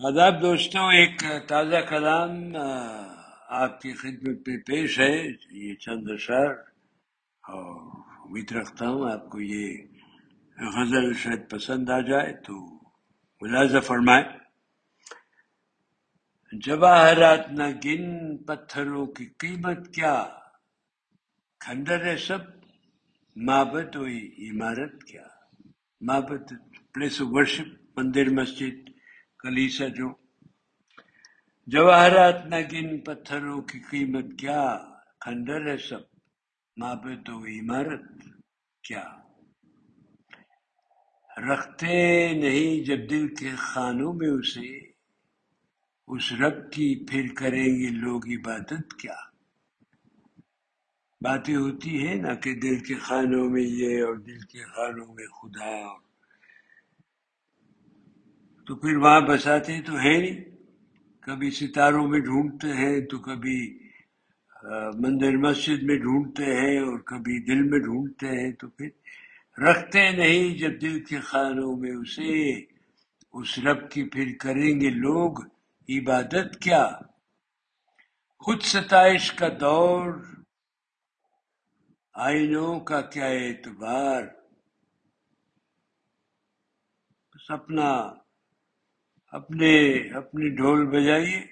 آداب 0.00 0.34
دوستوں، 0.42 0.82
ایک 0.92 1.22
تازہ 1.48 1.76
کلام 1.88 2.30
آپ 3.60 3.80
کی 3.82 3.92
خدمت 3.92 4.44
پہ 4.46 4.56
پیش 4.66 4.98
ہے۔ 5.00 5.14
یہ 5.58 5.74
چند 5.74 6.10
اشعار، 6.10 6.50
اور 7.44 7.70
امید 8.24 8.52
رکھتا 8.52 8.88
ہوں 8.88 9.10
آپ 9.12 9.28
کو 9.30 9.40
یہ 9.40 9.64
غزل 10.76 11.12
شاید 11.22 11.48
پسند 11.50 11.90
آ 11.90 11.98
جائے 12.00 12.32
تو 12.46 12.54
ملاحظہ 13.42 13.80
فرمائیں۔ 13.80 14.24
جواہرات 16.52 17.50
نہ 17.52 17.66
گن، 17.84 18.36
پتھروں 18.46 19.06
کی 19.06 19.26
قیمت 19.38 19.80
کیا؟ 19.94 20.14
کھنڈر 21.60 22.04
ہے 22.06 22.16
سب، 22.26 22.44
معبد 23.36 23.96
ہوئی 23.96 24.20
عمارت 24.50 25.02
کیا؟ 25.04 25.26
معبد 26.00 26.52
پلیس 26.94 27.20
آف 27.20 27.28
ورشپ 27.30 27.98
مندر، 27.98 28.30
مسجد 28.32 28.87
کلیسا 29.40 29.86
جو 29.88 30.08
جواہرات 31.68 32.38
نہ 32.46 32.56
گن 32.72 32.88
پتھروں 33.00 33.60
کی 33.62 33.78
قیمت 33.90 34.28
کیا 34.38 34.62
کھنڈر 35.20 35.66
ہے 35.66 35.76
سب 35.88 36.02
معبد 36.76 37.28
و 37.28 37.44
عمارت 37.50 38.04
کیا 38.84 39.04
رکھتے 41.30 41.96
نہیں 42.34 42.84
جب 42.86 43.08
دل 43.10 43.26
کے 43.34 43.50
خانوں 43.56 44.12
میں 44.12 44.28
اسے 44.28 44.70
اس 46.08 46.32
رب 46.32 46.58
کی 46.72 46.88
پھر 47.06 47.26
کریں 47.36 47.70
گے 47.78 47.90
لوگ 47.96 48.26
عبادت 48.28 48.94
کیا 48.94 49.16
باتیں 51.20 51.56
ہوتی 51.56 52.06
ہیں 52.06 52.14
نا 52.14 52.34
کہ 52.34 52.54
دل 52.54 52.78
کے 52.84 52.94
خانوں 52.98 53.48
میں 53.50 53.62
یہ 53.62 54.02
اور 54.04 54.16
دل 54.26 54.40
کے 54.50 54.64
خانوں 54.64 55.06
میں 55.14 55.26
خدا 55.32 55.70
اور 55.82 55.98
تو 58.68 58.76
پھر 58.76 58.96
وہاں 58.96 59.20
بساتے 59.20 59.80
تو 59.82 59.94
ہیں 59.96 60.18
نہیں۔ 60.18 60.40
کبھی 61.20 61.50
ستاروں 61.50 62.06
میں 62.08 62.20
ڈھونڈتے 62.20 62.68
ہیں 62.72 63.00
تو 63.00 63.18
کبھی 63.18 63.58
مندر 64.94 65.36
مسجد 65.36 65.82
میں 65.82 65.98
ڈھونڈتے 65.98 66.44
ہیں 66.44 66.78
اور 66.80 66.98
کبھی 67.00 67.36
دل 67.44 67.62
میں 67.62 67.78
ڈھونڈتے 67.78 68.26
ہیں 68.28 68.52
تو 68.52 68.68
پھر 68.68 68.88
رکھتے 69.62 70.10
نہیں۔ 70.10 70.58
جب 70.58 70.80
دل 70.80 71.04
کے 71.04 71.20
خانوں 71.20 71.76
میں 71.76 71.94
اسے، 71.96 72.34
اس 73.32 73.58
رب 73.58 73.90
کی 73.90 74.02
پھر 74.08 74.26
کریں 74.40 74.80
گے 74.80 74.90
لوگ 74.90 75.32
عبادت 75.88 76.58
کیا؟ 76.62 76.84
خود 78.38 78.60
ستائش 78.62 79.32
کا 79.32 79.48
دور، 79.60 80.04
آئینوں 82.14 82.80
کا 82.80 83.00
کیا 83.00 83.26
اعتبار؟ 83.26 84.22
بس 87.32 87.50
اپنا 87.50 87.90
اپنے 89.32 89.98
اپنے 90.14 90.48
ڈھول 90.48 90.86
بجائیے۔ 90.86 91.46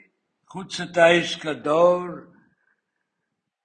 خود 0.48 0.70
ستائش 0.70 1.36
کا 1.36 1.52
دور، 1.52 2.32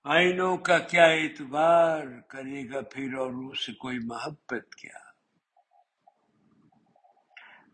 آئینوں 0.03 0.57
کا 0.57 0.79
کیا 0.79 1.03
اعتبار 1.03 2.03
کرے 2.27 2.69
گا 2.69 2.81
پھر 2.81 3.13
اور 3.13 3.51
اس 3.51 3.65
سے 3.65 3.73
کوئی 3.73 3.99
محبت 4.03 4.75
کیا۔ 4.75 5.11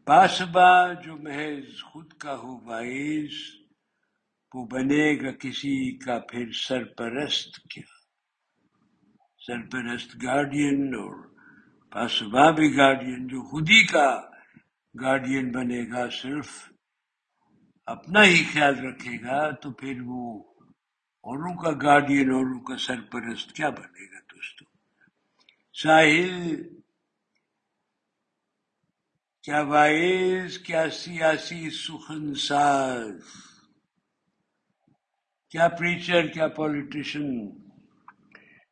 پاسبا 0.05 0.93
جو 0.93 1.15
محض 1.15 1.83
خود 1.83 2.13
کا 2.13 2.35
ہو 2.35 2.59
باعث، 2.59 3.33
وہ 4.53 4.65
بنے 4.65 5.15
گا 5.15 5.31
کسی 5.31 5.97
کا 5.97 6.19
پھر 6.19 6.51
سرپرست 6.51 7.69
کیا۔ 7.69 7.97
سرپرست 9.39 10.15
گارڈین 10.23 10.95
اور 10.95 11.15
پاسبا 11.91 12.51
بھی 12.51 12.77
گارڈین 12.77 13.27
جو 13.27 13.41
خود 13.41 13.69
ہی 13.69 13.87
کا 13.87 14.21
گارڈین 15.01 15.51
بنے 15.51 15.83
گا، 15.91 16.09
صرف 16.09 16.49
اپنا 17.87 18.23
ہی 18.23 18.43
خیال 18.53 18.79
رکھے 18.85 19.17
گا، 19.21 19.51
تو 19.51 19.71
پھر 19.71 20.01
وہ 20.05 20.43
اوروں 21.23 21.55
کا 21.55 21.71
گارڈین 21.81 22.31
اوروں 22.31 22.59
کا 22.59 22.77
سرپرست 22.77 23.55
کیا 23.55 23.69
بنے 23.69 24.05
گا 24.05 24.19
دوستو؟ 24.19 24.65
ساحل، 25.75 26.63
کیا 29.43 29.61
وائز، 29.61 30.57
کیا 30.59 30.89
سیاسی 30.89 31.69
سخن 31.69 32.33
ساز 32.35 33.21
کیا 35.49 35.67
پریچر 35.67 36.27
کیا 36.27 36.47
پولیٹیشن 36.47 37.27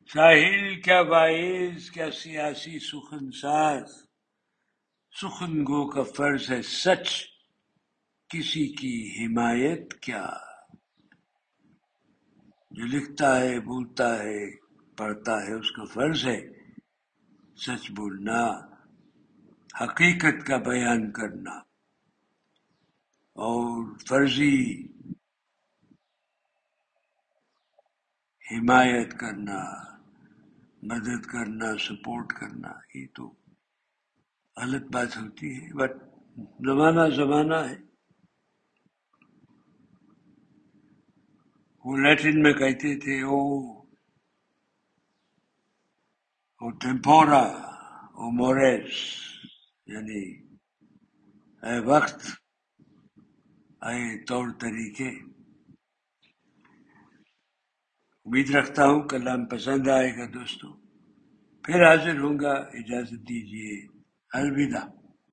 ساحل، 0.09 0.81
کیا 0.81 1.01
وائز، 1.01 1.91
کیا 1.91 2.11
سیاسی 2.11 2.79
سخن 2.79 3.31
ساز 3.31 4.04
سخن 5.21 5.61
گو 5.61 5.89
کا 5.89 6.03
فرض 6.03 6.51
ہے 6.51 6.61
سچ، 6.61 7.23
کسی 8.29 8.67
کی 8.67 9.25
حمایت 9.25 9.99
کیا؟ 10.01 10.29
جو 12.71 12.85
لکھتا 12.85 13.39
ہے، 13.39 13.59
بولتا 13.59 14.19
ہے، 14.19 14.55
پڑھتا 14.97 15.43
ہے، 15.43 15.53
اس 15.53 15.71
کا 15.71 15.83
فرض 15.85 16.25
ہے 16.25 16.51
سچ 17.55 17.91
بولنا، 17.91 18.47
حقیقت 19.81 20.47
کا 20.47 20.57
بیان 20.57 21.11
کرنا۔ 21.11 21.51
اور 23.33 23.97
فرضی 24.09 24.83
حمایت 28.51 29.19
کرنا، 29.19 29.83
مدد 30.83 31.25
کرنا، 31.25 31.77
سپورٹ 31.77 32.33
کرنا، 32.33 32.97
یہ 32.97 33.07
تو 33.15 33.44
غلط 34.57 34.85
بات 34.93 35.17
ہوتی 35.17 35.47
ہے 35.55 35.73
بٹ 35.73 35.91
زمانہ 36.65 37.09
زمانہ 37.15 37.55
ہے۔ 37.69 37.75
وہ 41.85 41.97
لیٹن 41.97 42.41
میں 42.41 42.53
کہتے 42.53 42.99
تھے، 42.99 43.21
او 43.21 43.39
او 46.61 46.69
ٹیمپورا 46.71 47.43
او 48.17 48.31
موریس 48.31 48.93
یعنی 49.87 50.21
اے 51.63 51.79
وقت، 51.85 52.19
اے 53.81 54.23
طور 54.25 54.47
طریقے۔ 54.61 55.09
امید 58.25 58.49
رکھتا 58.55 58.85
ہوں 58.85 59.01
کلام 59.07 59.45
پسند 59.45 59.87
آئے 59.87 60.11
گا 60.17 60.25
دوستوں 60.33 60.73
پھر 61.63 61.79
حاضر 61.87 62.17
ہوں 62.19 62.39
گا، 62.39 62.53
اجازت 62.79 63.21
دیجیے 63.29 63.94
الوداع 64.35 64.93